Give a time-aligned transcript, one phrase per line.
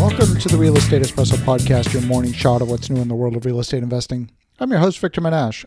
[0.00, 3.14] Welcome to the Real Estate Espresso Podcast, your morning shot of what's new in the
[3.14, 4.30] world of real estate investing.
[4.58, 5.66] I'm your host, Victor Menasce.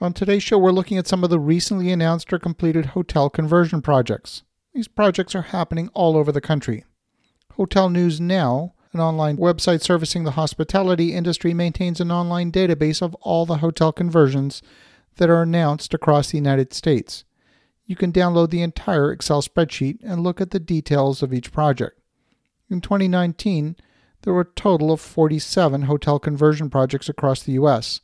[0.00, 3.82] On today's show, we're looking at some of the recently announced or completed hotel conversion
[3.82, 4.44] projects.
[4.72, 6.84] These projects are happening all over the country.
[7.54, 13.16] Hotel News Now, an online website servicing the hospitality industry, maintains an online database of
[13.16, 14.62] all the hotel conversions
[15.16, 17.24] that are announced across the United States.
[17.84, 21.98] You can download the entire Excel spreadsheet and look at the details of each project.
[22.72, 23.76] In 2019,
[24.22, 28.00] there were a total of 47 hotel conversion projects across the U.S.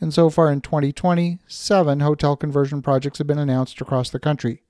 [0.00, 4.64] And so far in 2020, seven hotel conversion projects have been announced across the country.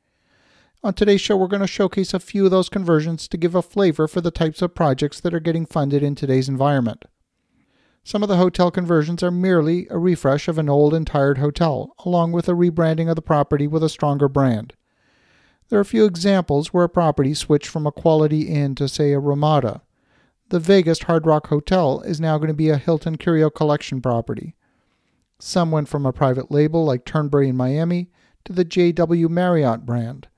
[0.84, 3.62] On today's show, we're going to showcase a few of those conversions to give a
[3.62, 7.04] flavor for the types of projects that are getting funded in today's environment.
[8.04, 11.96] Some of the hotel conversions are merely a refresh of an old and tired hotel,
[12.04, 14.74] along with a rebranding of the property with a stronger brand.
[15.72, 19.12] There are a few examples where a property switched from a Quality Inn to, say,
[19.12, 19.80] a Ramada.
[20.50, 24.54] The Vegas Hard Rock Hotel is now going to be a Hilton Curio Collection property.
[25.38, 28.10] Some went from a private label like Turnberry in Miami
[28.44, 30.28] to the JW Marriott brand.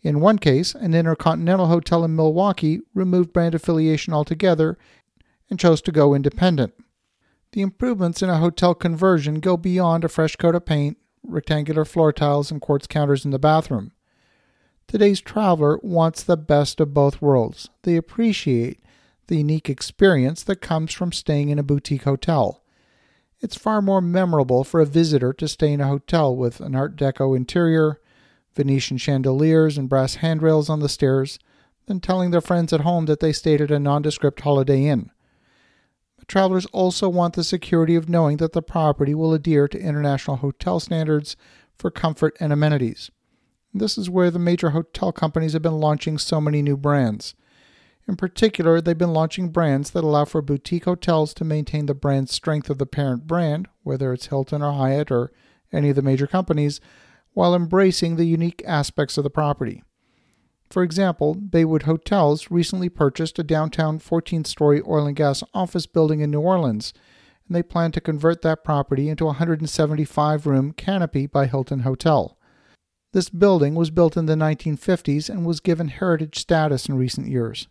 [0.00, 4.78] In one case, an Intercontinental Hotel in Milwaukee removed brand affiliation altogether
[5.50, 6.72] and chose to go independent.
[7.52, 12.14] The improvements in a hotel conversion go beyond a fresh coat of paint, rectangular floor
[12.14, 13.92] tiles, and quartz counters in the bathroom.
[14.86, 17.68] Today's traveler wants the best of both worlds.
[17.82, 18.80] They appreciate
[19.26, 22.62] the unique experience that comes from staying in a boutique hotel.
[23.40, 26.96] It's far more memorable for a visitor to stay in a hotel with an Art
[26.96, 28.00] Deco interior,
[28.54, 31.38] Venetian chandeliers, and brass handrails on the stairs
[31.86, 35.10] than telling their friends at home that they stayed at a nondescript Holiday Inn.
[36.26, 40.80] Travelers also want the security of knowing that the property will adhere to international hotel
[40.80, 41.36] standards
[41.76, 43.10] for comfort and amenities.
[43.74, 47.34] This is where the major hotel companies have been launching so many new brands.
[48.06, 52.28] In particular, they've been launching brands that allow for boutique hotels to maintain the brand
[52.28, 55.32] strength of the parent brand, whether it's Hilton or Hyatt or
[55.72, 56.80] any of the major companies,
[57.32, 59.82] while embracing the unique aspects of the property.
[60.70, 66.20] For example, Baywood Hotels recently purchased a downtown 14 story oil and gas office building
[66.20, 66.92] in New Orleans,
[67.48, 72.38] and they plan to convert that property into a 175 room Canopy by Hilton Hotel.
[73.14, 77.68] This building was built in the 1950s and was given heritage status in recent years.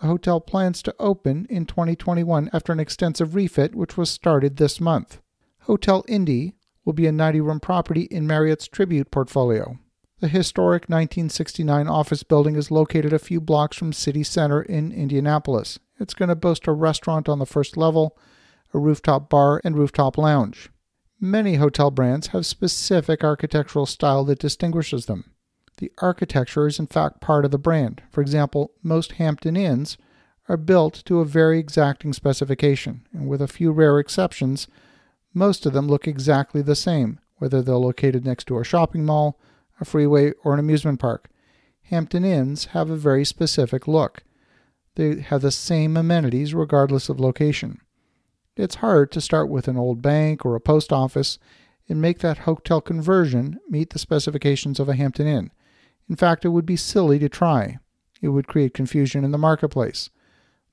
[0.00, 4.80] The hotel plans to open in 2021 after an extensive refit, which was started this
[4.80, 5.20] month.
[5.62, 9.80] Hotel Indy will be a 90 room property in Marriott's Tribute portfolio.
[10.20, 15.80] The historic 1969 office building is located a few blocks from City Center in Indianapolis.
[15.98, 18.16] It's going to boast a restaurant on the first level,
[18.72, 20.70] a rooftop bar, and rooftop lounge.
[21.20, 25.32] Many hotel brands have specific architectural style that distinguishes them.
[25.78, 28.02] The architecture is in fact part of the brand.
[28.10, 29.98] For example, most Hampton Inns
[30.48, 34.68] are built to a very exacting specification, and with a few rare exceptions,
[35.34, 39.40] most of them look exactly the same, whether they're located next to a shopping mall,
[39.80, 41.28] a freeway, or an amusement park.
[41.82, 44.22] Hampton Inns have a very specific look.
[44.94, 47.80] They have the same amenities regardless of location.
[48.58, 51.38] It's hard to start with an old bank or a post office
[51.88, 55.52] and make that hotel conversion meet the specifications of a Hampton Inn.
[56.08, 57.78] In fact, it would be silly to try.
[58.20, 60.10] It would create confusion in the marketplace.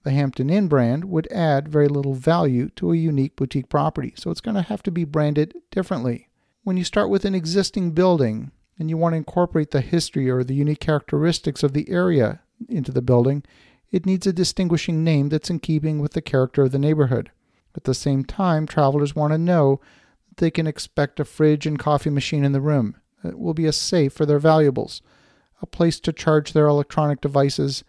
[0.01, 4.31] The Hampton Inn brand would add very little value to a unique boutique property, so
[4.31, 6.27] it's going to have to be branded differently.
[6.63, 10.43] When you start with an existing building and you want to incorporate the history or
[10.43, 13.43] the unique characteristics of the area into the building,
[13.91, 17.29] it needs a distinguishing name that's in keeping with the character of the neighborhood.
[17.75, 19.81] At the same time, travelers want to know
[20.29, 22.95] that they can expect a fridge and coffee machine in the room.
[23.23, 25.01] It will be a safe for their valuables,
[25.61, 27.83] a place to charge their electronic devices,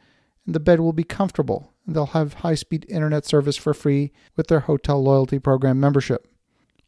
[0.45, 1.73] and the bed will be comfortable.
[1.87, 6.27] They'll have high speed internet service for free with their hotel loyalty program membership.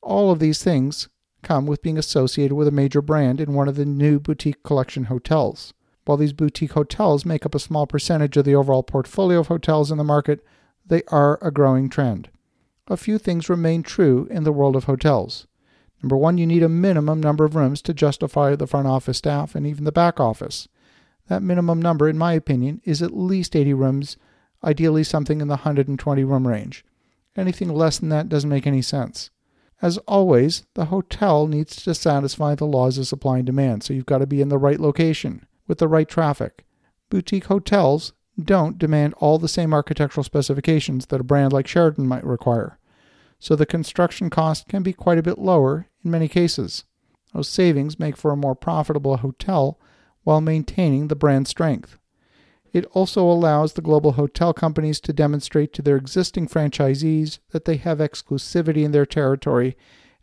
[0.03, 1.08] All of these things
[1.42, 5.04] come with being associated with a major brand in one of the new boutique collection
[5.04, 5.72] hotels.
[6.04, 9.93] While these boutique hotels make up a small percentage of the overall portfolio of hotels
[9.93, 10.44] in the market,
[10.84, 12.31] they are a growing trend
[12.88, 15.46] a few things remain true in the world of hotels.
[16.02, 19.55] Number one, you need a minimum number of rooms to justify the front office staff
[19.55, 20.69] and even the back office.
[21.29, 24.17] That minimum number, in my opinion, is at least 80 rooms,
[24.64, 26.85] ideally something in the 120 room range.
[27.37, 29.31] Anything less than that doesn't make any sense.
[29.81, 34.06] As always, the hotel needs to satisfy the laws of supply and demand, so you've
[34.06, 36.64] got to be in the right location with the right traffic.
[37.11, 38.12] Boutique hotels
[38.43, 42.77] don't demand all the same architectural specifications that a brand like Sheraton might require,
[43.38, 46.85] so the construction cost can be quite a bit lower in many cases.
[47.32, 49.79] Those savings make for a more profitable hotel
[50.25, 51.99] while maintaining the brand strength.
[52.73, 57.76] It also allows the global hotel companies to demonstrate to their existing franchisees that they
[57.76, 59.76] have exclusivity in their territory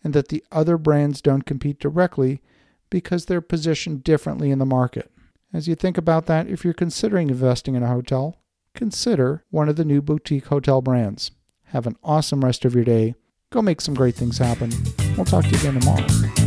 [0.04, 2.42] and that the other brands don't compete directly
[2.90, 5.12] because they're positioned differently in the market.
[5.52, 8.38] As you think about that, if you're considering investing in a hotel,
[8.76, 11.32] consider one of the new boutique hotel brands.
[11.76, 13.16] Have an awesome rest of your day.
[13.52, 14.72] Go make some great things happen.
[15.18, 16.45] We'll talk to you again tomorrow.